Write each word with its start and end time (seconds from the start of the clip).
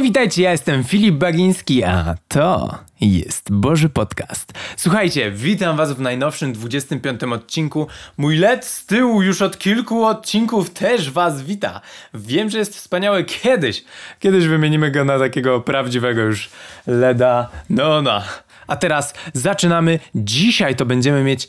Hej, 0.00 0.08
witajcie, 0.08 0.42
ja 0.42 0.52
jestem 0.52 0.84
Filip 0.84 1.14
Bagiński, 1.14 1.84
a 1.84 2.14
to 2.28 2.78
jest 3.00 3.52
Boży 3.52 3.88
Podcast. 3.88 4.52
Słuchajcie, 4.76 5.30
witam 5.30 5.76
was 5.76 5.92
w 5.92 6.00
najnowszym 6.00 6.52
25 6.52 7.22
odcinku. 7.24 7.86
Mój 8.16 8.36
led 8.36 8.64
z 8.64 8.86
tyłu 8.86 9.22
już 9.22 9.42
od 9.42 9.58
kilku 9.58 10.04
odcinków 10.04 10.70
też 10.70 11.10
was 11.10 11.42
wita. 11.42 11.80
Wiem, 12.14 12.50
że 12.50 12.58
jest 12.58 12.76
wspaniały 12.76 13.24
kiedyś. 13.24 13.84
Kiedyś 14.18 14.46
wymienimy 14.46 14.90
go 14.90 15.04
na 15.04 15.18
takiego 15.18 15.60
prawdziwego 15.60 16.20
już 16.20 16.50
leda. 16.86 17.48
No, 17.70 18.02
no. 18.02 18.22
A 18.66 18.76
teraz 18.76 19.14
zaczynamy. 19.32 19.98
Dzisiaj 20.14 20.76
to 20.76 20.86
będziemy 20.86 21.24
mieć 21.24 21.48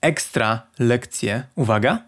ekstra 0.00 0.62
lekcję. 0.78 1.42
Uwaga, 1.56 1.98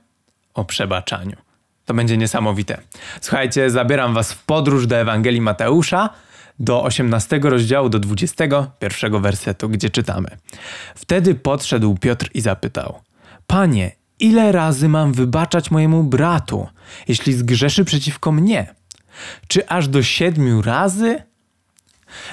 o 0.55 0.65
przebaczaniu. 0.65 1.44
To 1.85 1.95
będzie 1.95 2.17
niesamowite. 2.17 2.81
Słuchajcie, 3.21 3.71
zabieram 3.71 4.15
was 4.15 4.33
w 4.33 4.45
podróż 4.45 4.87
do 4.87 4.97
Ewangelii 4.97 5.41
Mateusza, 5.41 6.11
do 6.59 6.83
18 6.83 7.41
rozdziału, 7.43 7.89
do 7.89 7.99
21 7.99 9.23
wersetu, 9.23 9.69
gdzie 9.69 9.91
czytamy. 9.91 10.29
Wtedy 10.95 11.35
podszedł 11.35 11.95
Piotr 11.95 12.31
i 12.35 12.41
zapytał: 12.41 13.01
Panie, 13.47 13.93
ile 14.19 14.53
razy 14.53 14.89
mam 14.89 15.13
wybaczać 15.13 15.71
mojemu 15.71 16.03
bratu, 16.03 16.69
jeśli 17.09 17.33
zgrzeszy 17.33 17.85
przeciwko 17.85 18.33
mnie? 18.33 18.75
Czy 19.49 19.69
aż 19.69 19.89
do 19.89 20.03
siedmiu 20.03 20.63
razy? 20.63 21.23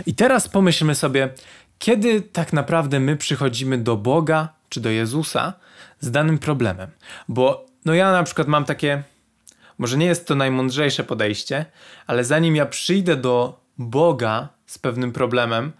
I 0.06 0.16
teraz 0.16 0.48
pomyślmy 0.48 0.96
sobie, 0.96 1.30
kiedy 1.80 2.22
tak 2.22 2.54
naprawdę 2.54 3.00
my 3.00 3.18
przychodzimy 3.18 3.78
do 3.78 3.98
Boga 3.98 4.50
czy 4.70 4.82
do 4.82 4.90
Jezusa 4.90 5.54
z 6.00 6.12
danym 6.12 6.40
problemem. 6.40 6.90
Bo 7.28 7.66
no 7.86 7.94
ja 7.94 8.12
na 8.12 8.24
przykład 8.24 8.48
mam 8.48 8.66
takie 8.66 9.04
może 9.82 9.98
nie 9.98 10.06
jest 10.06 10.28
to 10.28 10.36
najmądrzejsze 10.36 11.04
podejście, 11.04 11.66
ale 12.08 12.24
zanim 12.24 12.56
ja 12.56 12.66
przyjdę 12.66 13.16
do 13.16 13.60
Boga 13.78 14.50
z 14.66 14.78
pewnym 14.78 15.12
problemem, 15.12 15.72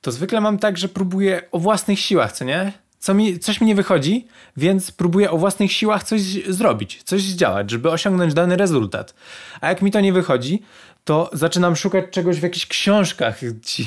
to 0.00 0.12
zwykle 0.12 0.40
mam 0.40 0.58
tak, 0.58 0.78
że 0.78 0.88
próbuję 0.88 1.42
o 1.52 1.58
własnych 1.58 2.00
siłach, 2.00 2.32
co 2.32 2.44
nie? 2.44 2.72
Co 2.98 3.14
mi, 3.14 3.38
coś 3.38 3.60
mi 3.60 3.66
nie 3.66 3.74
wychodzi, 3.74 4.26
więc 4.56 4.90
próbuję 4.90 5.30
o 5.30 5.38
własnych 5.38 5.72
siłach 5.72 6.04
coś 6.04 6.20
zrobić, 6.48 7.02
coś 7.02 7.22
zdziałać, 7.22 7.70
żeby 7.70 7.90
osiągnąć 7.90 8.34
dany 8.34 8.56
rezultat. 8.56 9.14
A 9.60 9.68
jak 9.68 9.82
mi 9.82 9.90
to 9.90 10.00
nie 10.00 10.12
wychodzi, 10.12 10.62
to 11.06 11.30
zaczynam 11.32 11.76
szukać 11.76 12.04
czegoś 12.10 12.40
w 12.40 12.42
jakichś 12.42 12.66
książkach. 12.66 13.40
Ci 13.62 13.86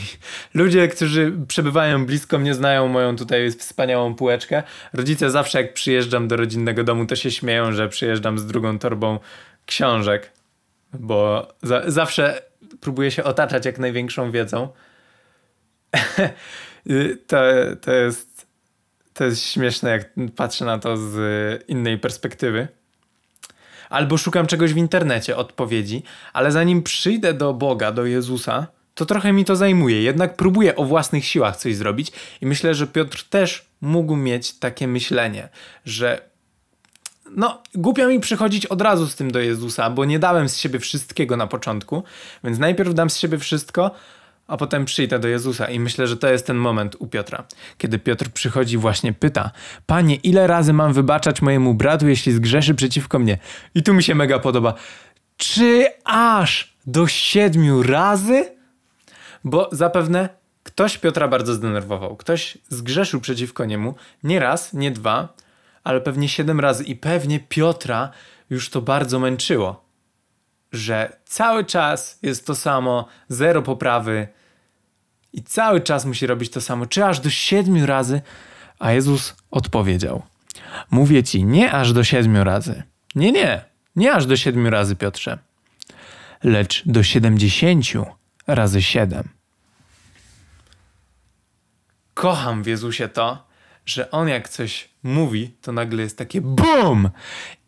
ludzie, 0.54 0.88
którzy 0.88 1.34
przebywają 1.48 2.06
blisko 2.06 2.40
mnie, 2.40 2.54
znają 2.54 2.88
moją 2.88 3.16
tutaj 3.16 3.52
wspaniałą 3.52 4.16
półeczkę. 4.16 4.64
Rodzice 4.94 5.32
zawsze 5.32 5.62
jak 5.62 5.74
przyjeżdżam 5.74 6.28
do 6.28 6.38
rodzinnego 6.38 6.84
domu, 6.84 7.06
to 7.06 7.16
się 7.16 7.32
śmieją, 7.32 7.72
że 7.72 7.90
przyjeżdżam 7.90 8.40
z 8.40 8.46
drugą 8.46 8.80
torbą 8.80 9.20
książek, 9.66 10.32
bo 10.94 11.48
za 11.64 11.84
zawsze 11.92 12.42
próbuję 12.82 13.12
się 13.12 13.24
otaczać 13.24 13.66
jak 13.66 13.80
największą 13.80 14.32
wiedzą. 14.32 14.70
to, 17.28 17.38
to, 17.82 17.94
jest, 17.94 18.48
to 19.14 19.24
jest 19.24 19.44
śmieszne, 19.44 19.90
jak 19.90 20.10
patrzę 20.36 20.66
na 20.66 20.80
to 20.80 20.98
z 20.98 21.20
innej 21.68 21.98
perspektywy 21.98 22.79
albo 23.90 24.18
szukam 24.18 24.48
czegoś 24.48 24.74
w 24.74 24.78
internecie, 24.78 25.38
odpowiedzi, 25.38 26.04
ale 26.34 26.52
zanim 26.52 26.84
przyjdę 26.84 27.34
do 27.34 27.54
Boga, 27.54 27.92
do 27.92 28.06
Jezusa, 28.06 28.68
to 28.96 29.06
trochę 29.06 29.34
mi 29.34 29.46
to 29.46 29.56
zajmuje. 29.56 30.04
Jednak 30.04 30.36
próbuję 30.36 30.76
o 30.76 30.86
własnych 30.86 31.26
siłach 31.26 31.58
coś 31.58 31.76
zrobić 31.76 32.12
i 32.42 32.46
myślę, 32.46 32.76
że 32.76 32.88
Piotr 32.88 33.24
też 33.30 33.66
mógł 33.82 34.16
mieć 34.16 34.54
takie 34.54 34.88
myślenie, 34.88 35.50
że 35.86 36.30
no, 37.36 37.62
głupio 37.76 38.08
mi 38.08 38.20
przychodzić 38.20 38.66
od 38.66 38.82
razu 38.82 39.08
z 39.08 39.16
tym 39.16 39.32
do 39.32 39.40
Jezusa, 39.40 39.90
bo 39.90 40.06
nie 40.06 40.20
dałem 40.20 40.50
z 40.50 40.58
siebie 40.58 40.80
wszystkiego 40.80 41.38
na 41.38 41.48
początku, 41.48 42.04
więc 42.44 42.60
najpierw 42.60 42.94
dam 42.94 43.10
z 43.10 43.18
siebie 43.18 43.38
wszystko, 43.38 43.92
a 44.50 44.58
potem 44.58 44.86
przyjdę 44.86 45.20
do 45.20 45.28
Jezusa. 45.28 45.70
I 45.70 45.80
myślę, 45.80 46.08
że 46.08 46.18
to 46.18 46.28
jest 46.28 46.48
ten 46.48 46.58
moment 46.58 46.96
u 47.00 47.08
Piotra, 47.08 47.44
kiedy 47.78 48.00
Piotr 48.00 48.30
przychodzi, 48.30 48.78
właśnie 48.78 49.14
pyta: 49.14 49.52
Panie, 49.86 50.16
ile 50.16 50.48
razy 50.48 50.74
mam 50.74 50.94
wybaczać 50.94 51.42
mojemu 51.42 51.74
bratu, 51.74 52.08
jeśli 52.08 52.32
zgrzeszy 52.32 52.76
przeciwko 52.76 53.20
mnie? 53.20 53.38
I 53.76 53.84
tu 53.84 53.94
mi 53.94 54.04
się 54.04 54.16
mega 54.16 54.40
podoba. 54.40 54.74
Czy 55.38 55.86
aż 56.04 56.74
do 56.88 57.08
siedmiu 57.08 57.84
razy? 57.84 58.56
Bo 59.44 59.70
zapewne 59.72 60.30
ktoś 60.64 60.98
Piotra 60.98 61.28
bardzo 61.28 61.54
zdenerwował. 61.54 62.16
Ktoś 62.16 62.58
zgrzeszył 62.70 63.22
przeciwko 63.22 63.66
niemu 63.66 63.96
nie 64.24 64.40
raz, 64.40 64.74
nie 64.74 64.92
dwa, 64.92 65.34
ale 65.84 66.02
pewnie 66.02 66.30
siedem 66.30 66.60
razy. 66.60 66.84
I 66.84 66.96
pewnie 66.96 67.40
Piotra 67.40 68.12
już 68.50 68.70
to 68.70 68.82
bardzo 68.82 69.20
męczyło. 69.20 69.86
Że 70.72 71.18
cały 71.26 71.66
czas 71.66 72.20
jest 72.22 72.48
to 72.48 72.56
samo, 72.56 73.08
zero 73.28 73.62
poprawy, 73.62 74.28
i 75.34 75.44
cały 75.44 75.82
czas 75.82 76.06
musi 76.06 76.28
robić 76.28 76.52
to 76.52 76.62
samo, 76.62 76.86
czy 76.86 77.06
aż 77.06 77.20
do 77.20 77.30
siedmiu 77.30 77.86
razy. 77.86 78.22
A 78.80 78.92
Jezus 78.92 79.36
odpowiedział: 79.52 80.24
Mówię 80.92 81.24
ci, 81.24 81.46
nie 81.46 81.72
aż 81.72 81.94
do 81.94 82.04
siedmiu 82.04 82.44
razy. 82.44 82.84
Nie, 83.16 83.32
nie, 83.32 83.62
nie 83.96 84.14
aż 84.14 84.26
do 84.26 84.38
siedmiu 84.38 84.70
razy, 84.70 84.96
Piotrze, 84.96 85.38
lecz 86.44 86.84
do 86.86 87.04
siedemdziesięciu 87.04 88.06
razy 88.48 88.82
siedem. 88.82 89.30
Kocham 92.14 92.64
w 92.64 92.68
Jezusie 92.68 93.08
to, 93.08 93.48
że 93.86 94.12
On 94.12 94.28
jak 94.28 94.50
coś 94.50 94.90
mówi, 95.04 95.56
to 95.62 95.72
nagle 95.72 96.04
jest 96.04 96.18
takie 96.18 96.42
BUM! 96.42 97.10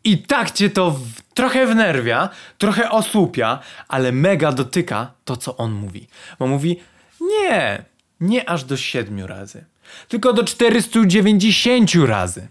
I 0.04 0.18
tak 0.18 0.52
cię 0.52 0.70
to 0.70 0.92
w, 0.92 1.22
trochę 1.34 1.66
wnerwia, 1.66 2.30
trochę 2.58 2.92
osłupia, 2.92 3.60
ale 3.88 4.12
mega 4.12 4.52
dotyka 4.52 5.12
to, 5.26 5.38
co 5.38 5.58
On 5.58 5.72
mówi. 5.72 6.08
Bo 6.40 6.48
mówi, 6.48 6.80
nie, 7.22 7.86
nie 8.20 8.50
aż 8.50 8.64
do 8.64 8.78
siedmiu 8.78 9.28
razy, 9.28 9.66
tylko 10.08 10.34
do 10.34 10.44
490 10.44 11.96
razy. 11.96 12.48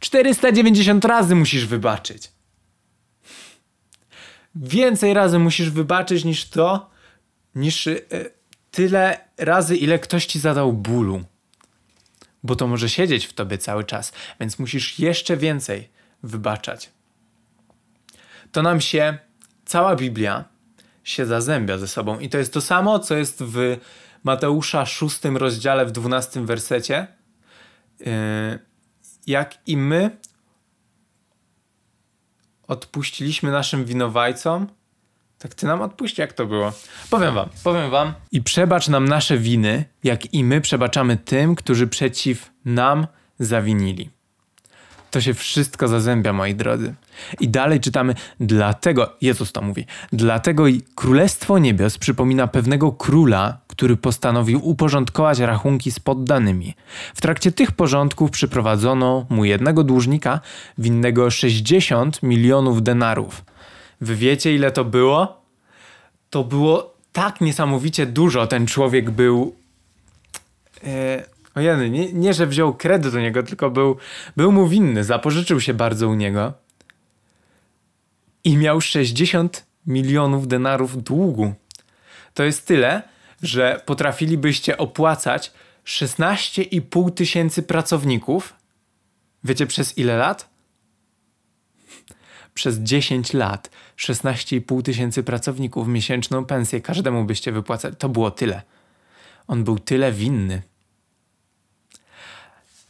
490 0.00 1.04
razy 1.04 1.34
musisz 1.34 1.66
wybaczyć. 1.66 2.32
Więcej 4.54 5.14
razy 5.14 5.38
musisz 5.38 5.70
wybaczyć 5.70 6.24
niż 6.24 6.48
to, 6.48 6.90
niż 7.54 7.86
y, 7.86 8.30
tyle 8.70 9.20
razy, 9.38 9.76
ile 9.76 9.98
ktoś 9.98 10.26
ci 10.26 10.40
zadał 10.40 10.72
bólu. 10.72 11.24
Bo 12.42 12.56
to 12.56 12.66
może 12.66 12.88
siedzieć 12.88 13.26
w 13.26 13.32
tobie 13.32 13.58
cały 13.58 13.84
czas, 13.84 14.12
więc 14.40 14.58
musisz 14.58 14.98
jeszcze 14.98 15.36
więcej 15.36 15.88
wybaczać. 16.22 16.90
To 18.52 18.62
nam 18.62 18.80
się 18.80 19.18
cała 19.64 19.96
Biblia 19.96 20.44
się 21.04 21.26
zazębia 21.26 21.78
ze 21.78 21.88
sobą. 21.88 22.18
I 22.18 22.28
to 22.28 22.38
jest 22.38 22.52
to 22.52 22.60
samo, 22.60 22.98
co 22.98 23.16
jest 23.16 23.42
w 23.42 23.76
Mateusza 24.24 24.86
6 24.86 25.24
rozdziale 25.24 25.86
w 25.86 25.92
12 25.92 26.46
wersecie. 26.46 27.06
Yy, 28.00 28.06
jak 29.26 29.58
i 29.66 29.76
my 29.76 30.16
odpuściliśmy 32.68 33.50
naszym 33.50 33.84
winowajcom, 33.84 34.66
tak 35.38 35.54
ty 35.54 35.66
nam 35.66 35.82
odpuść, 35.82 36.18
jak 36.18 36.32
to 36.32 36.46
było. 36.46 36.72
Powiem 37.10 37.34
wam, 37.34 37.48
powiem 37.64 37.90
wam. 37.90 38.14
I 38.32 38.42
przebacz 38.42 38.88
nam 38.88 39.08
nasze 39.08 39.38
winy, 39.38 39.84
jak 40.04 40.34
i 40.34 40.44
my 40.44 40.60
przebaczamy 40.60 41.16
tym, 41.16 41.54
którzy 41.54 41.86
przeciw 41.86 42.50
nam 42.64 43.06
zawinili. 43.38 44.10
To 45.14 45.20
się 45.20 45.34
wszystko 45.34 45.88
zazębia, 45.88 46.32
moi 46.32 46.54
drodzy. 46.54 46.94
I 47.40 47.48
dalej 47.48 47.80
czytamy, 47.80 48.14
dlatego, 48.40 49.16
Jezus 49.20 49.52
to 49.52 49.62
mówi, 49.62 49.86
dlatego 50.12 50.66
i 50.66 50.82
Królestwo 50.94 51.58
Niebios 51.58 51.98
przypomina 51.98 52.46
pewnego 52.46 52.92
króla, 52.92 53.58
który 53.66 53.96
postanowił 53.96 54.68
uporządkować 54.68 55.38
rachunki 55.38 55.90
z 55.90 56.00
poddanymi. 56.00 56.74
W 57.14 57.20
trakcie 57.20 57.52
tych 57.52 57.72
porządków 57.72 58.30
przyprowadzono 58.30 59.26
mu 59.30 59.44
jednego 59.44 59.84
dłużnika 59.84 60.40
winnego 60.78 61.30
60 61.30 62.22
milionów 62.22 62.82
denarów. 62.82 63.44
Wy 64.00 64.16
wiecie, 64.16 64.54
ile 64.54 64.70
to 64.70 64.84
było? 64.84 65.42
To 66.30 66.44
było 66.44 66.94
tak 67.12 67.40
niesamowicie 67.40 68.06
dużo. 68.06 68.46
Ten 68.46 68.66
człowiek 68.66 69.10
był. 69.10 69.54
E, 70.84 71.33
o 71.54 71.60
jeny, 71.60 71.90
nie, 71.90 72.12
nie, 72.12 72.34
że 72.34 72.46
wziął 72.46 72.74
kredyt 72.74 73.14
u 73.14 73.18
niego, 73.18 73.42
tylko 73.42 73.70
był, 73.70 73.96
był 74.36 74.52
mu 74.52 74.68
winny, 74.68 75.04
zapożyczył 75.04 75.60
się 75.60 75.74
bardzo 75.74 76.08
u 76.08 76.14
niego 76.14 76.52
i 78.44 78.56
miał 78.56 78.80
60 78.80 79.66
milionów 79.86 80.48
denarów 80.48 81.02
długu. 81.02 81.54
To 82.34 82.44
jest 82.44 82.66
tyle, 82.66 83.02
że 83.42 83.80
potrafilibyście 83.86 84.78
opłacać 84.78 85.52
16,5 85.84 87.12
tysięcy 87.14 87.62
pracowników. 87.62 88.54
Wiecie 89.44 89.66
przez 89.66 89.98
ile 89.98 90.16
lat? 90.16 90.54
Przez 92.54 92.78
10 92.78 93.32
lat 93.32 93.70
16,5 93.96 94.82
tysięcy 94.82 95.22
pracowników, 95.22 95.88
miesięczną 95.88 96.44
pensję 96.44 96.80
każdemu 96.80 97.24
byście 97.24 97.52
wypłacali. 97.52 97.96
To 97.96 98.08
było 98.08 98.30
tyle. 98.30 98.62
On 99.46 99.64
był 99.64 99.78
tyle 99.78 100.12
winny. 100.12 100.62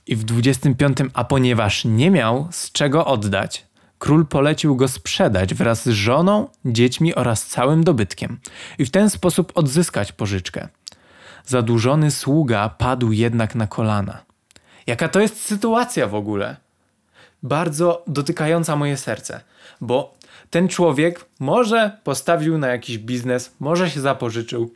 I 0.07 0.17
w 0.17 0.25
25, 0.25 0.99
a 1.15 1.25
ponieważ 1.25 1.85
nie 1.85 2.11
miał 2.11 2.49
z 2.51 2.73
czego 2.73 3.07
oddać, 3.07 3.67
król 3.99 4.27
polecił 4.27 4.77
go 4.77 4.89
sprzedać 4.89 5.55
wraz 5.55 5.85
z 5.85 5.89
żoną, 5.89 6.49
dziećmi 6.65 7.15
oraz 7.15 7.47
całym 7.47 7.85
dobytkiem 7.85 8.39
i 8.79 8.85
w 8.85 8.91
ten 8.91 9.11
sposób 9.11 9.53
odzyskać 9.55 10.13
pożyczkę. 10.13 10.69
Zadłużony 11.47 12.11
sługa 12.11 12.69
padł 12.69 13.13
jednak 13.13 13.55
na 13.55 13.67
kolana. 13.67 14.25
Jaka 14.87 15.09
to 15.09 15.21
jest 15.21 15.41
sytuacja 15.41 16.07
w 16.07 16.15
ogóle? 16.15 16.57
Bardzo 17.43 18.05
dotykająca 18.07 18.77
moje 18.77 18.97
serce, 18.97 19.41
bo 19.81 20.15
ten 20.51 20.69
człowiek 20.69 21.25
może 21.41 21.99
postawił 22.05 22.59
na 22.59 22.69
jakiś 22.69 22.99
biznes, 22.99 23.55
może 23.61 23.91
się 23.91 24.01
zapożyczył. 24.01 24.75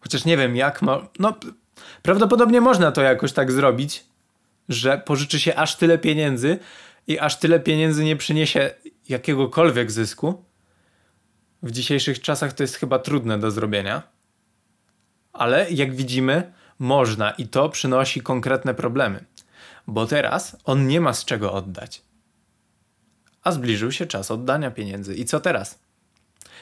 Chociaż 0.00 0.24
nie 0.24 0.36
wiem 0.36 0.56
jak 0.56 0.82
ma. 0.82 0.98
No, 1.18 1.34
prawdopodobnie 2.02 2.60
można 2.60 2.92
to 2.92 3.02
jakoś 3.02 3.32
tak 3.32 3.52
zrobić, 3.52 4.04
że 4.68 4.98
pożyczy 4.98 5.40
się 5.40 5.56
aż 5.56 5.76
tyle 5.76 5.98
pieniędzy 5.98 6.58
i 7.06 7.18
aż 7.18 7.38
tyle 7.38 7.60
pieniędzy 7.60 8.04
nie 8.04 8.16
przyniesie 8.16 8.70
jakiegokolwiek 9.08 9.90
zysku. 9.90 10.44
W 11.62 11.70
dzisiejszych 11.70 12.20
czasach 12.20 12.52
to 12.52 12.62
jest 12.62 12.76
chyba 12.76 12.98
trudne 12.98 13.38
do 13.38 13.50
zrobienia. 13.50 14.02
Ale 15.32 15.70
jak 15.70 15.94
widzimy, 15.94 16.52
można 16.78 17.30
i 17.30 17.48
to 17.48 17.68
przynosi 17.68 18.20
konkretne 18.20 18.74
problemy, 18.74 19.24
bo 19.86 20.06
teraz 20.06 20.56
on 20.64 20.86
nie 20.86 21.00
ma 21.00 21.12
z 21.12 21.24
czego 21.24 21.52
oddać. 21.52 22.02
A 23.42 23.52
zbliżył 23.52 23.92
się 23.92 24.06
czas 24.06 24.30
oddania 24.30 24.70
pieniędzy. 24.70 25.14
I 25.14 25.24
co 25.24 25.40
teraz? 25.40 25.78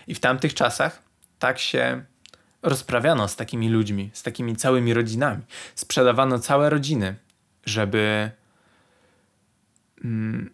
I 0.06 0.14
w 0.14 0.20
tamtych 0.20 0.54
czasach 0.54 1.02
tak 1.38 1.58
się 1.58 2.04
rozprawiano 2.66 3.28
z 3.28 3.36
takimi 3.36 3.68
ludźmi, 3.68 4.10
z 4.12 4.22
takimi 4.22 4.56
całymi 4.56 4.94
rodzinami. 4.94 5.42
Sprzedawano 5.74 6.38
całe 6.38 6.70
rodziny, 6.70 7.14
żeby 7.64 8.30
mm, 10.04 10.50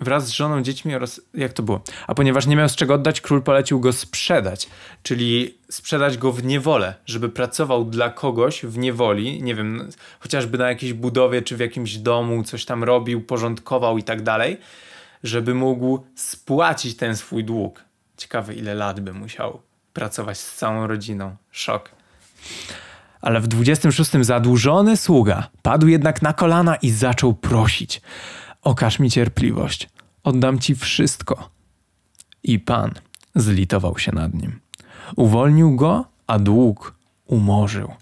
wraz 0.00 0.26
z 0.26 0.30
żoną, 0.30 0.62
dziećmi 0.62 0.94
oraz 0.94 1.20
jak 1.34 1.52
to 1.52 1.62
było. 1.62 1.82
A 2.06 2.14
ponieważ 2.14 2.46
nie 2.46 2.56
miał 2.56 2.68
z 2.68 2.76
czego 2.76 2.94
oddać, 2.94 3.20
król 3.20 3.42
polecił 3.42 3.80
go 3.80 3.92
sprzedać, 3.92 4.68
czyli 5.02 5.58
sprzedać 5.70 6.18
go 6.18 6.32
w 6.32 6.44
niewolę, 6.44 6.94
żeby 7.06 7.28
pracował 7.28 7.84
dla 7.84 8.10
kogoś 8.10 8.62
w 8.62 8.78
niewoli, 8.78 9.42
nie 9.42 9.54
wiem, 9.54 9.88
chociażby 10.20 10.58
na 10.58 10.68
jakiejś 10.68 10.92
budowie 10.92 11.42
czy 11.42 11.56
w 11.56 11.60
jakimś 11.60 11.96
domu, 11.96 12.44
coś 12.44 12.64
tam 12.64 12.84
robił, 12.84 13.20
porządkował 13.20 13.98
i 13.98 14.02
tak 14.02 14.22
dalej, 14.22 14.58
żeby 15.22 15.54
mógł 15.54 16.04
spłacić 16.14 16.96
ten 16.96 17.16
swój 17.16 17.44
dług. 17.44 17.84
Ciekawe, 18.16 18.54
ile 18.54 18.74
lat 18.74 19.00
by 19.00 19.12
musiał 19.12 19.60
pracować 19.94 20.38
z 20.38 20.56
całą 20.56 20.86
rodziną. 20.86 21.36
Szok. 21.50 21.90
Ale 23.20 23.40
w 23.40 23.46
26 23.46 24.10
zadłużony 24.20 24.96
sługa 24.96 25.48
padł 25.62 25.86
jednak 25.86 26.22
na 26.22 26.32
kolana 26.32 26.76
i 26.76 26.90
zaczął 26.90 27.34
prosić: 27.34 28.00
Okaż 28.62 28.98
mi 28.98 29.10
cierpliwość, 29.10 29.88
oddam 30.22 30.58
ci 30.58 30.74
wszystko. 30.74 31.50
I 32.42 32.58
pan 32.58 32.90
zlitował 33.34 33.98
się 33.98 34.12
nad 34.12 34.34
nim. 34.34 34.60
Uwolnił 35.16 35.76
go, 35.76 36.04
a 36.26 36.38
dług 36.38 36.94
umorzył. 37.26 37.94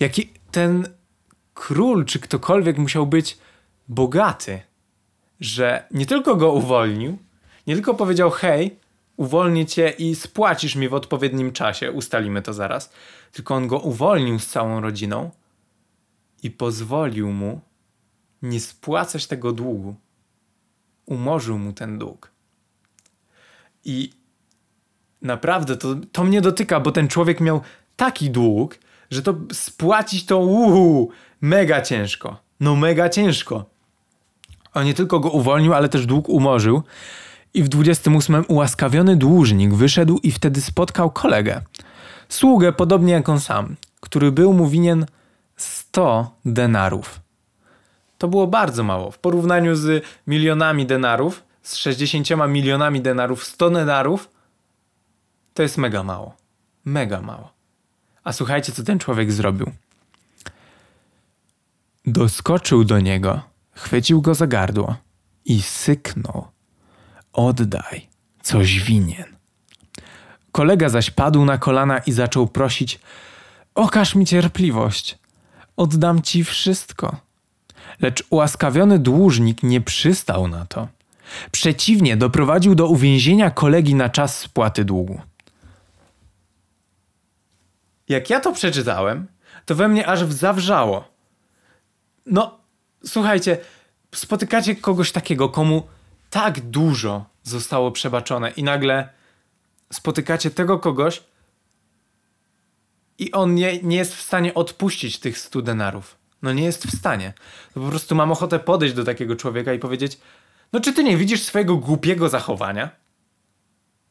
Jaki 0.00 0.32
ten 0.50 0.88
król 1.54 2.04
czy 2.04 2.20
ktokolwiek 2.20 2.78
musiał 2.78 3.06
być 3.06 3.38
bogaty, 3.88 4.62
że 5.40 5.84
nie 5.90 6.06
tylko 6.06 6.36
go 6.36 6.52
uwolnił, 6.52 7.18
nie 7.66 7.74
tylko 7.74 7.94
powiedział: 7.94 8.30
Hej, 8.30 8.76
uwolnię 9.16 9.66
cię 9.66 9.90
i 9.98 10.14
spłacisz 10.14 10.76
mi 10.76 10.88
w 10.88 10.94
odpowiednim 10.94 11.52
czasie, 11.52 11.92
ustalimy 11.92 12.42
to 12.42 12.52
zaraz, 12.52 12.92
tylko 13.32 13.54
on 13.54 13.66
go 13.66 13.78
uwolnił 13.78 14.38
z 14.38 14.46
całą 14.46 14.80
rodziną 14.80 15.30
i 16.42 16.50
pozwolił 16.50 17.32
mu 17.32 17.60
nie 18.42 18.60
spłacać 18.60 19.26
tego 19.26 19.52
długu. 19.52 19.94
Umorzył 21.06 21.58
mu 21.58 21.72
ten 21.72 21.98
dług. 21.98 22.30
I 23.84 24.12
naprawdę 25.22 25.76
to, 25.76 25.94
to 26.12 26.24
mnie 26.24 26.40
dotyka, 26.40 26.80
bo 26.80 26.92
ten 26.92 27.08
człowiek 27.08 27.40
miał 27.40 27.60
taki 27.96 28.30
dług, 28.30 28.78
że 29.10 29.22
to 29.22 29.34
spłacić 29.52 30.26
to 30.26 30.38
uhu, 30.38 31.10
mega 31.40 31.82
ciężko. 31.82 32.36
No 32.60 32.76
mega 32.76 33.08
ciężko. 33.08 33.64
On 34.74 34.84
nie 34.84 34.94
tylko 34.94 35.20
go 35.20 35.30
uwolnił, 35.30 35.74
ale 35.74 35.88
też 35.88 36.06
dług 36.06 36.28
umorzył. 36.28 36.82
I 37.54 37.62
w 37.62 37.68
28 37.68 38.44
ułaskawiony 38.48 39.16
dłużnik 39.16 39.74
wyszedł 39.74 40.18
i 40.18 40.32
wtedy 40.32 40.60
spotkał 40.60 41.10
kolegę. 41.10 41.60
Sługę, 42.28 42.72
podobnie 42.72 43.12
jak 43.12 43.28
on 43.28 43.40
sam, 43.40 43.76
który 44.00 44.32
był 44.32 44.52
mu 44.52 44.68
winien 44.68 45.06
100 45.56 46.36
denarów. 46.44 47.20
To 48.18 48.28
było 48.28 48.46
bardzo 48.46 48.84
mało. 48.84 49.10
W 49.10 49.18
porównaniu 49.18 49.76
z 49.76 50.04
milionami 50.26 50.86
denarów, 50.86 51.42
z 51.62 51.76
60 51.76 52.28
milionami 52.48 53.00
denarów, 53.00 53.44
100 53.44 53.70
denarów, 53.70 54.30
to 55.54 55.62
jest 55.62 55.78
mega 55.78 56.02
mało. 56.02 56.36
Mega 56.84 57.20
mało. 57.20 57.52
A 58.24 58.32
słuchajcie, 58.32 58.72
co 58.72 58.82
ten 58.82 58.98
człowiek 58.98 59.32
zrobił. 59.32 59.72
Doskoczył 62.06 62.84
do 62.84 63.00
niego, 63.00 63.40
chwycił 63.72 64.22
go 64.22 64.34
za 64.34 64.46
gardło 64.46 64.96
i 65.44 65.62
syknął. 65.62 66.46
Oddaj, 67.32 68.08
coś 68.42 68.80
winien. 68.80 69.36
Kolega 70.52 70.88
zaś 70.88 71.10
padł 71.10 71.44
na 71.44 71.58
kolana 71.58 71.98
i 71.98 72.12
zaczął 72.12 72.46
prosić: 72.46 73.00
Okaż 73.74 74.14
mi 74.14 74.26
cierpliwość, 74.26 75.18
oddam 75.76 76.22
ci 76.22 76.44
wszystko. 76.44 77.16
Lecz 78.00 78.24
ułaskawiony 78.30 78.98
dłużnik 78.98 79.62
nie 79.62 79.80
przystał 79.80 80.48
na 80.48 80.66
to. 80.66 80.88
Przeciwnie, 81.50 82.16
doprowadził 82.16 82.74
do 82.74 82.86
uwięzienia 82.86 83.50
kolegi 83.50 83.94
na 83.94 84.08
czas 84.08 84.38
spłaty 84.38 84.84
długu. 84.84 85.20
Jak 88.08 88.30
ja 88.30 88.40
to 88.40 88.52
przeczytałem, 88.52 89.26
to 89.66 89.74
we 89.74 89.88
mnie 89.88 90.06
aż 90.06 90.24
zawrzało. 90.24 91.04
No, 92.26 92.58
słuchajcie, 93.06 93.58
spotykacie 94.14 94.76
kogoś 94.76 95.12
takiego, 95.12 95.48
komu 95.48 95.82
tak 96.32 96.60
dużo 96.60 97.24
zostało 97.42 97.90
przebaczone, 97.90 98.50
i 98.50 98.62
nagle 98.62 99.08
spotykacie 99.92 100.50
tego 100.50 100.78
kogoś, 100.78 101.22
i 103.18 103.32
on 103.32 103.54
nie, 103.54 103.82
nie 103.82 103.96
jest 103.96 104.14
w 104.14 104.20
stanie 104.22 104.54
odpuścić 104.54 105.18
tych 105.18 105.38
stu 105.38 105.62
denarów. 105.62 106.16
No 106.42 106.52
nie 106.52 106.64
jest 106.64 106.86
w 106.86 106.98
stanie. 106.98 107.32
To 107.74 107.80
po 107.80 107.88
prostu 107.88 108.14
mam 108.14 108.32
ochotę 108.32 108.58
podejść 108.58 108.94
do 108.94 109.04
takiego 109.04 109.36
człowieka 109.36 109.72
i 109.72 109.78
powiedzieć: 109.78 110.18
No, 110.72 110.80
czy 110.80 110.92
ty 110.92 111.04
nie 111.04 111.16
widzisz 111.16 111.42
swojego 111.42 111.76
głupiego 111.76 112.28
zachowania? 112.28 112.90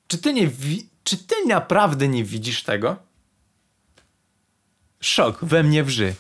Czy 0.08 0.18
ty, 0.18 0.34
nie 0.34 0.48
wi- 0.48 0.90
czy 1.04 1.18
ty 1.18 1.36
naprawdę 1.48 2.08
nie 2.08 2.24
widzisz 2.24 2.64
tego? 2.64 2.96
Szok 5.00 5.46
we 5.46 5.64
mnie 5.64 5.84
wrzy. 5.84 6.14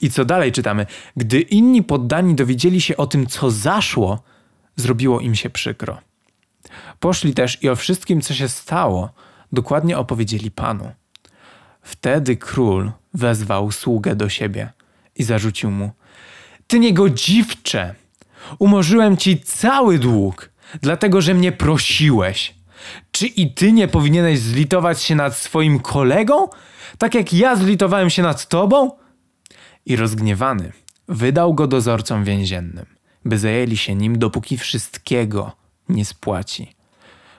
I 0.00 0.10
co 0.10 0.24
dalej 0.24 0.52
czytamy? 0.52 0.86
Gdy 1.16 1.40
inni 1.40 1.82
poddani 1.82 2.34
dowiedzieli 2.34 2.80
się 2.80 2.96
o 2.96 3.06
tym, 3.06 3.26
co 3.26 3.50
zaszło, 3.50 4.22
zrobiło 4.76 5.20
im 5.20 5.34
się 5.34 5.50
przykro. 5.50 5.98
Poszli 7.00 7.34
też 7.34 7.62
i 7.62 7.68
o 7.68 7.76
wszystkim, 7.76 8.20
co 8.20 8.34
się 8.34 8.48
stało, 8.48 9.12
dokładnie 9.52 9.98
opowiedzieli 9.98 10.50
panu. 10.50 10.92
Wtedy 11.82 12.36
król 12.36 12.92
wezwał 13.14 13.72
sługę 13.72 14.16
do 14.16 14.28
siebie 14.28 14.72
i 15.16 15.22
zarzucił 15.22 15.70
mu: 15.70 15.90
Ty 16.66 16.78
niegodziwcze! 16.78 17.94
Umorzyłem 18.58 19.16
ci 19.16 19.40
cały 19.40 19.98
dług, 19.98 20.50
dlatego 20.80 21.20
że 21.20 21.34
mnie 21.34 21.52
prosiłeś. 21.52 22.54
Czy 23.10 23.26
i 23.26 23.54
ty 23.54 23.72
nie 23.72 23.88
powinieneś 23.88 24.38
zlitować 24.38 25.02
się 25.02 25.14
nad 25.14 25.36
swoim 25.36 25.80
kolegą, 25.80 26.48
tak 26.98 27.14
jak 27.14 27.32
ja 27.32 27.56
zlitowałem 27.56 28.10
się 28.10 28.22
nad 28.22 28.48
tobą? 28.48 28.90
I 29.86 29.96
rozgniewany 29.96 30.72
wydał 31.08 31.54
go 31.54 31.66
dozorcom 31.66 32.24
więziennym, 32.24 32.86
by 33.24 33.38
zajęli 33.38 33.76
się 33.76 33.94
nim, 33.94 34.18
dopóki 34.18 34.58
wszystkiego 34.58 35.52
nie 35.88 36.04
spłaci. 36.04 36.74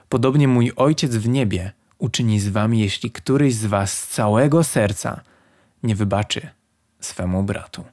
Podobnie 0.08 0.48
mój 0.48 0.72
ojciec 0.76 1.16
w 1.16 1.28
niebie 1.28 1.72
uczyni 1.98 2.40
z 2.40 2.48
wami, 2.48 2.80
jeśli 2.80 3.10
któryś 3.10 3.54
z 3.54 3.66
was 3.66 3.98
z 3.98 4.08
całego 4.08 4.64
serca 4.64 5.20
nie 5.82 5.94
wybaczy 5.94 6.48
swemu 7.00 7.42
bratu. 7.42 7.84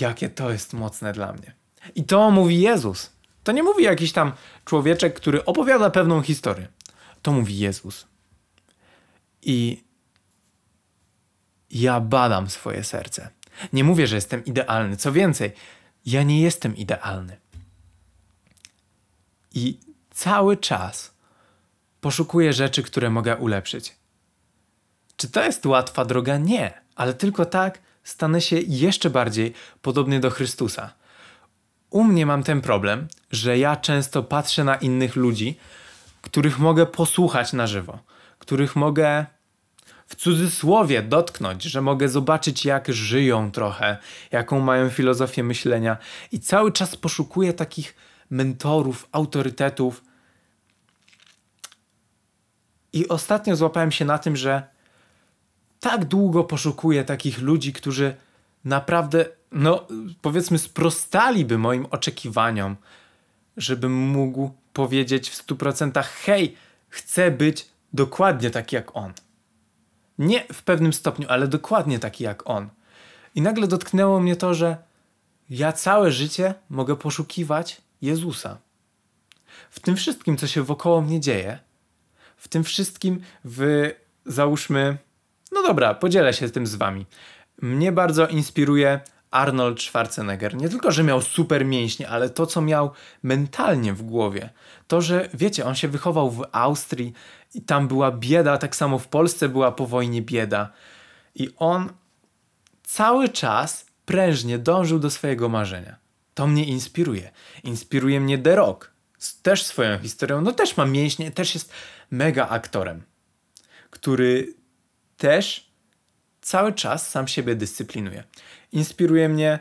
Jakie 0.00 0.28
to 0.28 0.50
jest 0.50 0.72
mocne 0.72 1.12
dla 1.12 1.32
mnie. 1.32 1.54
I 1.94 2.04
to 2.04 2.30
mówi 2.30 2.60
Jezus. 2.60 3.10
To 3.44 3.52
nie 3.52 3.62
mówi 3.62 3.84
jakiś 3.84 4.12
tam 4.12 4.32
człowieczek, 4.64 5.14
który 5.14 5.44
opowiada 5.44 5.90
pewną 5.90 6.22
historię. 6.22 6.68
To 7.22 7.32
mówi 7.32 7.58
Jezus. 7.58 8.06
I 9.42 9.84
ja 11.70 12.00
badam 12.00 12.50
swoje 12.50 12.84
serce. 12.84 13.30
Nie 13.72 13.84
mówię, 13.84 14.06
że 14.06 14.14
jestem 14.14 14.44
idealny. 14.44 14.96
Co 14.96 15.12
więcej, 15.12 15.52
ja 16.06 16.22
nie 16.22 16.40
jestem 16.40 16.76
idealny. 16.76 17.36
I 19.54 19.78
cały 20.10 20.56
czas 20.56 21.14
poszukuję 22.00 22.52
rzeczy, 22.52 22.82
które 22.82 23.10
mogę 23.10 23.36
ulepszyć. 23.36 23.96
Czy 25.16 25.30
to 25.30 25.44
jest 25.44 25.66
łatwa 25.66 26.04
droga? 26.04 26.38
Nie, 26.38 26.72
ale 26.96 27.14
tylko 27.14 27.46
tak 27.46 27.78
stanę 28.04 28.40
się 28.40 28.56
jeszcze 28.58 29.10
bardziej 29.10 29.54
podobny 29.82 30.20
do 30.20 30.30
Chrystusa. 30.30 30.92
u 31.90 32.04
mnie 32.04 32.26
mam 32.26 32.42
ten 32.42 32.60
problem, 32.60 33.08
że 33.30 33.58
ja 33.58 33.76
często 33.76 34.22
patrzę 34.22 34.64
na 34.64 34.76
innych 34.76 35.16
ludzi, 35.16 35.58
których 36.22 36.58
mogę 36.58 36.86
posłuchać 36.86 37.52
na 37.52 37.66
żywo, 37.66 37.98
których 38.38 38.76
mogę 38.76 39.26
w 40.06 40.14
cudzysłowie 40.16 41.02
dotknąć, 41.02 41.62
że 41.62 41.80
mogę 41.80 42.08
zobaczyć, 42.08 42.64
jak 42.64 42.88
żyją 42.88 43.50
trochę, 43.50 43.96
jaką 44.30 44.60
mają 44.60 44.90
filozofię 44.90 45.42
myślenia, 45.42 45.96
i 46.32 46.40
cały 46.40 46.72
czas 46.72 46.96
poszukuję 46.96 47.52
takich 47.52 47.94
mentorów, 48.30 49.08
autorytetów. 49.12 50.04
I 52.92 53.08
ostatnio 53.08 53.56
złapałem 53.56 53.92
się 53.92 54.04
na 54.04 54.18
tym, 54.18 54.36
że 54.36 54.62
tak 55.80 56.04
długo 56.04 56.44
poszukuję 56.44 57.04
takich 57.04 57.38
ludzi, 57.38 57.72
którzy 57.72 58.14
naprawdę, 58.64 59.26
no 59.52 59.86
powiedzmy, 60.22 60.58
sprostaliby 60.58 61.58
moim 61.58 61.86
oczekiwaniom, 61.90 62.76
żebym 63.56 63.92
mógł 63.92 64.50
powiedzieć 64.72 65.30
w 65.30 65.46
100% 65.46 66.04
hej, 66.04 66.56
chcę 66.88 67.30
być 67.30 67.66
dokładnie 67.92 68.50
taki 68.50 68.76
jak 68.76 68.96
on. 68.96 69.12
Nie 70.18 70.44
w 70.52 70.62
pewnym 70.62 70.92
stopniu, 70.92 71.26
ale 71.28 71.48
dokładnie 71.48 71.98
taki 71.98 72.24
jak 72.24 72.50
on. 72.50 72.68
I 73.34 73.42
nagle 73.42 73.66
dotknęło 73.66 74.20
mnie 74.20 74.36
to, 74.36 74.54
że 74.54 74.76
ja 75.50 75.72
całe 75.72 76.12
życie 76.12 76.54
mogę 76.70 76.96
poszukiwać 76.96 77.80
Jezusa. 78.02 78.58
W 79.70 79.80
tym 79.80 79.96
wszystkim, 79.96 80.36
co 80.36 80.46
się 80.46 80.62
wokoło 80.62 81.00
mnie 81.00 81.20
dzieje, 81.20 81.58
w 82.36 82.48
tym 82.48 82.64
wszystkim, 82.64 83.20
w 83.44 83.90
załóżmy, 84.26 84.96
no 85.52 85.62
dobra, 85.62 85.94
podzielę 85.94 86.32
się 86.32 86.48
tym 86.50 86.66
z 86.66 86.74
wami. 86.74 87.06
Mnie 87.62 87.92
bardzo 87.92 88.26
inspiruje 88.26 89.00
Arnold 89.34 89.82
Schwarzenegger. 89.82 90.56
Nie 90.56 90.68
tylko, 90.68 90.92
że 90.92 91.02
miał 91.02 91.22
super 91.22 91.66
mięśnie, 91.66 92.08
ale 92.08 92.30
to, 92.30 92.46
co 92.46 92.60
miał 92.60 92.90
mentalnie 93.22 93.92
w 93.92 94.02
głowie. 94.02 94.50
To, 94.86 95.00
że 95.00 95.28
wiecie, 95.34 95.66
on 95.66 95.74
się 95.74 95.88
wychował 95.88 96.30
w 96.30 96.44
Austrii 96.52 97.12
i 97.54 97.62
tam 97.62 97.88
była 97.88 98.12
bieda, 98.12 98.58
tak 98.58 98.76
samo 98.76 98.98
w 98.98 99.08
Polsce 99.08 99.48
była 99.48 99.72
po 99.72 99.86
wojnie 99.86 100.22
bieda. 100.22 100.72
I 101.34 101.48
on 101.56 101.92
cały 102.82 103.28
czas 103.28 103.86
prężnie 104.04 104.58
dążył 104.58 104.98
do 104.98 105.10
swojego 105.10 105.48
marzenia. 105.48 105.96
To 106.34 106.46
mnie 106.46 106.64
inspiruje. 106.64 107.30
Inspiruje 107.64 108.20
mnie 108.20 108.38
The 108.38 108.54
Rock. 108.54 108.90
Też 109.42 109.64
swoją 109.64 109.98
historią. 109.98 110.40
No 110.40 110.52
też 110.52 110.76
ma 110.76 110.86
mięśnie, 110.86 111.30
też 111.30 111.54
jest 111.54 111.72
mega 112.10 112.48
aktorem, 112.48 113.02
który 113.90 114.54
też 115.16 115.73
cały 116.44 116.72
czas 116.72 117.10
sam 117.10 117.28
siebie 117.28 117.54
dyscyplinuje. 117.54 118.24
Inspiruje 118.72 119.28
mnie 119.28 119.58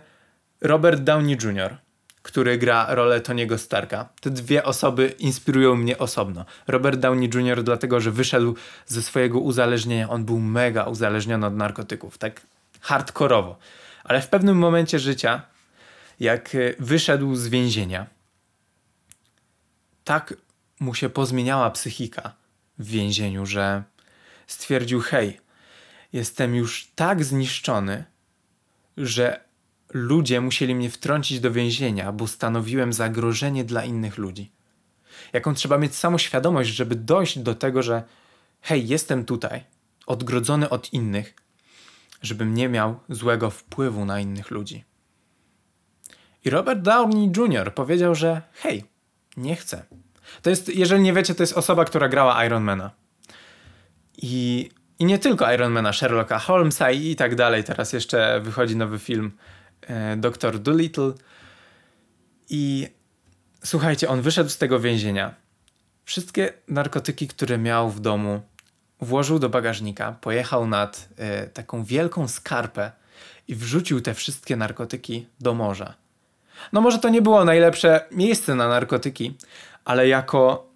Robert 0.62 1.02
Downey 1.02 1.38
Jr., 1.44 1.78
który 2.22 2.58
gra 2.58 2.96
rolę 2.96 3.22
Tony'ego 3.22 3.58
Starka. 3.58 4.10
Te 4.22 4.30
dwie 4.30 4.64
osoby 4.64 5.16
inspirują 5.20 5.76
mnie 5.76 5.98
osobno. 5.98 6.46
Robert 6.68 7.00
Downey 7.00 7.30
Jr. 7.34 7.64
dlatego, 7.64 8.02
że 8.02 8.12
wyszedł 8.12 8.56
ze 8.86 9.02
swojego 9.02 9.40
uzależnienia. 9.40 10.10
On 10.10 10.26
był 10.26 10.40
mega 10.40 10.84
uzależniony 10.84 11.48
od 11.48 11.56
narkotyków, 11.56 12.18
tak 12.18 12.42
hardkorowo. 12.82 13.58
Ale 14.04 14.22
w 14.22 14.30
pewnym 14.30 14.58
momencie 14.58 15.00
życia, 15.00 15.42
jak 16.20 16.56
e, 16.56 16.60
wyszedł 16.80 17.36
z 17.36 17.48
więzienia, 17.48 18.08
tak 20.04 20.34
mu 20.80 20.94
się 20.94 21.10
pozmieniała 21.10 21.72
psychika 21.72 22.34
w 22.80 22.88
więzieniu, 22.88 23.46
że 23.46 23.84
stwierdził: 24.48 25.02
Hej, 25.02 25.43
jestem 26.14 26.56
już 26.56 26.92
tak 26.96 27.24
zniszczony, 27.24 28.04
że 28.98 29.44
ludzie 29.94 30.42
musieli 30.42 30.76
mnie 30.76 30.90
wtrącić 30.90 31.40
do 31.40 31.52
więzienia, 31.52 32.12
bo 32.12 32.28
stanowiłem 32.28 32.94
zagrożenie 32.94 33.64
dla 33.64 33.86
innych 33.86 34.18
ludzi. 34.18 34.52
Jaką 35.34 35.54
trzeba 35.54 35.78
mieć 35.78 35.96
samoświadomość, 35.96 36.70
żeby 36.70 36.96
dojść 36.96 37.40
do 37.40 37.56
tego, 37.56 37.84
że 37.84 38.04
hej, 38.62 38.88
jestem 38.88 39.26
tutaj, 39.26 39.64
odgrodzony 40.06 40.70
od 40.70 40.94
innych, 40.94 41.34
żebym 42.22 42.54
nie 42.54 42.70
miał 42.70 43.00
złego 43.10 43.50
wpływu 43.50 44.06
na 44.06 44.20
innych 44.20 44.52
ludzi. 44.52 44.84
I 46.46 46.50
Robert 46.50 46.82
Downey 46.82 47.32
Jr. 47.38 47.74
powiedział, 47.74 48.16
że 48.16 48.42
hej, 48.54 48.84
nie 49.38 49.56
chcę. 49.56 49.86
To 50.42 50.50
jest, 50.50 50.70
jeżeli 50.70 51.02
nie 51.02 51.14
wiecie, 51.14 51.36
to 51.36 51.44
jest 51.44 51.58
osoba, 51.58 51.86
która 51.86 52.10
grała 52.10 52.46
Ironmana. 52.46 52.92
I 54.18 54.70
i 55.04 55.06
nie 55.06 55.20
tylko 55.20 55.54
Ironmana, 55.54 55.94
Sherlocka 55.94 56.40
Holmesa 56.40 56.92
i 56.92 57.16
tak 57.16 57.36
dalej. 57.36 57.64
Teraz 57.64 57.94
jeszcze 57.94 58.42
wychodzi 58.42 58.76
nowy 58.76 59.00
film 59.00 59.32
e, 59.82 60.18
Dr. 60.18 60.60
Dolittle. 60.60 61.14
I 62.50 62.88
słuchajcie, 63.64 64.10
on 64.10 64.22
wyszedł 64.22 64.50
z 64.50 64.58
tego 64.58 64.80
więzienia. 64.80 65.34
Wszystkie 66.06 66.54
narkotyki, 66.68 67.28
które 67.28 67.58
miał 67.58 67.90
w 67.90 68.00
domu, 68.00 68.42
włożył 69.02 69.40
do 69.40 69.50
bagażnika, 69.50 70.16
pojechał 70.22 70.68
nad 70.68 71.10
e, 71.18 71.48
taką 71.48 71.84
wielką 71.84 72.28
skarpę 72.28 72.92
i 73.48 73.56
wrzucił 73.56 74.02
te 74.02 74.14
wszystkie 74.14 74.56
narkotyki 74.56 75.28
do 75.40 75.54
morza. 75.54 75.94
No 76.74 76.82
może 76.82 77.00
to 77.00 77.10
nie 77.10 77.22
było 77.22 77.46
najlepsze 77.46 78.06
miejsce 78.12 78.56
na 78.56 78.68
narkotyki, 78.68 79.38
ale 79.86 80.08
jako 80.08 80.68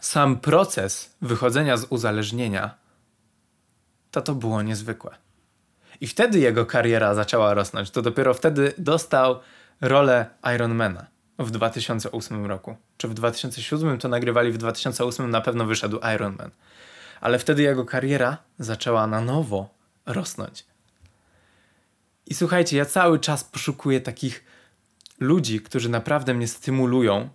sam 0.00 0.36
proces 0.36 1.14
wychodzenia 1.22 1.76
z 1.76 1.84
uzależnienia 1.84 2.81
to 4.12 4.22
to 4.22 4.34
było 4.34 4.62
niezwykłe. 4.62 5.16
I 6.00 6.06
wtedy 6.06 6.38
jego 6.38 6.66
kariera 6.66 7.14
zaczęła 7.14 7.54
rosnąć. 7.54 7.90
To 7.90 8.02
dopiero 8.02 8.34
wtedy 8.34 8.72
dostał 8.78 9.40
rolę 9.80 10.26
Ironmana 10.54 11.06
w 11.38 11.50
2008 11.50 12.46
roku. 12.46 12.76
Czy 12.96 13.08
w 13.08 13.14
2007 13.14 13.98
to 13.98 14.08
nagrywali, 14.08 14.52
w 14.52 14.58
2008 14.58 15.30
na 15.30 15.40
pewno 15.40 15.64
wyszedł 15.64 15.98
Ironman. 16.14 16.50
Ale 17.20 17.38
wtedy 17.38 17.62
jego 17.62 17.84
kariera 17.84 18.36
zaczęła 18.58 19.06
na 19.06 19.20
nowo 19.20 19.74
rosnąć. 20.06 20.66
I 22.26 22.34
słuchajcie, 22.34 22.76
ja 22.76 22.84
cały 22.84 23.18
czas 23.18 23.44
poszukuję 23.44 24.00
takich 24.00 24.44
ludzi, 25.20 25.60
którzy 25.60 25.88
naprawdę 25.88 26.34
mnie 26.34 26.48
stymulują 26.48 27.28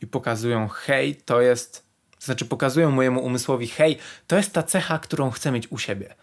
i 0.00 0.06
pokazują: 0.06 0.68
hej, 0.68 1.16
to 1.16 1.40
jest 1.40 1.85
znaczy 2.20 2.44
pokazują 2.44 2.90
mojemu 2.90 3.24
umysłowi, 3.24 3.68
hej, 3.68 3.98
to 4.26 4.36
jest 4.36 4.52
ta 4.52 4.62
cecha, 4.62 4.98
którą 4.98 5.30
chcę 5.30 5.52
mieć 5.52 5.72
u 5.72 5.78
siebie. 5.78 6.14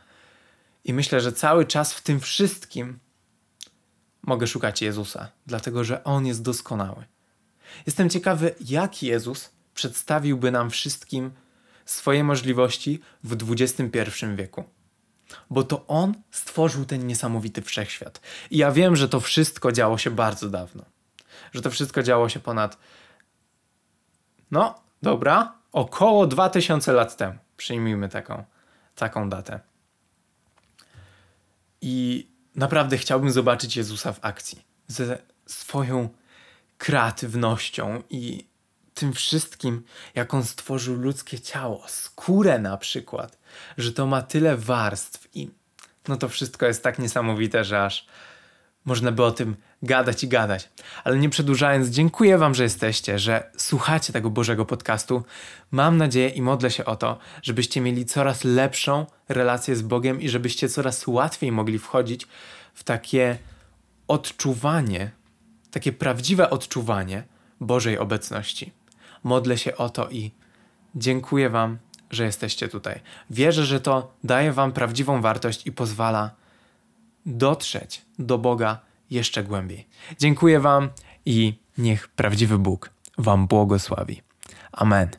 I 0.83 0.93
myślę, 0.93 1.21
że 1.21 1.31
cały 1.31 1.65
czas 1.65 1.93
w 1.93 2.01
tym 2.01 2.19
wszystkim 2.19 2.99
mogę 4.21 4.47
szukać 4.47 4.81
Jezusa, 4.81 5.29
dlatego 5.45 5.83
że 5.83 6.03
On 6.03 6.25
jest 6.25 6.41
doskonały. 6.41 7.05
Jestem 7.85 8.09
ciekawy, 8.09 8.55
jak 8.59 9.03
Jezus 9.03 9.49
przedstawiłby 9.73 10.51
nam 10.51 10.69
wszystkim 10.69 11.31
swoje 11.85 12.23
możliwości 12.23 13.01
w 13.23 13.51
XXI 13.51 14.25
wieku. 14.35 14.63
Bo 15.49 15.63
to 15.63 15.87
On 15.87 16.13
stworzył 16.31 16.85
ten 16.85 17.07
niesamowity 17.07 17.61
wszechświat. 17.61 18.21
I 18.51 18.57
ja 18.57 18.71
wiem, 18.71 18.95
że 18.95 19.09
to 19.09 19.19
wszystko 19.19 19.71
działo 19.71 19.97
się 19.97 20.11
bardzo 20.11 20.49
dawno. 20.49 20.85
Że 21.53 21.61
to 21.61 21.69
wszystko 21.71 22.03
działo 22.03 22.29
się 22.29 22.39
ponad. 22.39 22.77
No, 24.51 24.83
dobra, 25.01 25.53
około 25.73 26.27
2000 26.27 26.93
lat 26.93 27.17
temu. 27.17 27.39
Przyjmijmy 27.57 28.09
taką, 28.09 28.43
taką 28.95 29.29
datę. 29.29 29.59
I 31.81 32.27
naprawdę 32.55 32.97
chciałbym 32.97 33.31
zobaczyć 33.31 33.77
Jezusa 33.77 34.13
w 34.13 34.19
akcji. 34.21 34.61
Ze 34.87 35.17
swoją 35.45 36.09
kreatywnością 36.77 38.03
i 38.09 38.47
tym 38.93 39.13
wszystkim, 39.13 39.83
jak 40.15 40.33
on 40.33 40.43
stworzył 40.43 40.95
ludzkie 40.95 41.39
ciało, 41.39 41.83
skórę 41.87 42.59
na 42.59 42.77
przykład, 42.77 43.37
że 43.77 43.93
to 43.93 44.05
ma 44.05 44.21
tyle 44.21 44.57
warstw 44.57 45.35
i 45.35 45.49
no 46.07 46.17
to 46.17 46.29
wszystko 46.29 46.65
jest 46.65 46.83
tak 46.83 46.99
niesamowite, 46.99 47.63
że 47.63 47.85
aż 47.85 48.07
można 48.85 49.11
by 49.11 49.23
o 49.23 49.31
tym 49.31 49.55
gadać 49.83 50.23
i 50.23 50.27
gadać. 50.27 50.69
Ale 51.03 51.17
nie 51.17 51.29
przedłużając, 51.29 51.87
dziękuję 51.87 52.37
Wam, 52.37 52.55
że 52.55 52.63
jesteście, 52.63 53.19
że 53.19 53.51
słuchacie 53.57 54.13
tego 54.13 54.29
Bożego 54.29 54.65
podcastu. 54.65 55.23
Mam 55.71 55.97
nadzieję 55.97 56.29
i 56.29 56.41
modlę 56.41 56.71
się 56.71 56.85
o 56.85 56.95
to, 56.95 57.17
żebyście 57.41 57.81
mieli 57.81 58.05
coraz 58.05 58.43
lepszą 58.43 59.05
relację 59.29 59.75
z 59.75 59.81
Bogiem 59.81 60.21
i 60.21 60.29
żebyście 60.29 60.69
coraz 60.69 61.07
łatwiej 61.07 61.51
mogli 61.51 61.79
wchodzić 61.79 62.27
w 62.73 62.83
takie 62.83 63.37
odczuwanie, 64.07 65.11
takie 65.71 65.91
prawdziwe 65.91 66.49
odczuwanie 66.49 67.23
Bożej 67.59 67.97
obecności. 67.97 68.71
Modlę 69.23 69.57
się 69.57 69.77
o 69.77 69.89
to 69.89 70.09
i 70.09 70.31
dziękuję 70.95 71.49
Wam, 71.49 71.77
że 72.11 72.23
jesteście 72.23 72.67
tutaj. 72.67 72.99
Wierzę, 73.29 73.65
że 73.65 73.81
to 73.81 74.13
daje 74.23 74.51
Wam 74.51 74.71
prawdziwą 74.71 75.21
wartość 75.21 75.67
i 75.67 75.71
pozwala 75.71 76.31
dotrzeć 77.25 78.01
do 78.19 78.37
Boga 78.37 78.79
jeszcze 79.13 79.43
głębiej. 79.43 79.87
Dziękuję 80.19 80.59
Wam 80.59 80.89
i 81.25 81.53
niech 81.77 82.07
prawdziwy 82.07 82.57
Bóg 82.57 82.89
Wam 83.17 83.47
błogosławi. 83.47 84.21
Amen. 84.71 85.09